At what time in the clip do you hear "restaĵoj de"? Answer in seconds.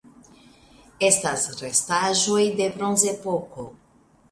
1.59-2.73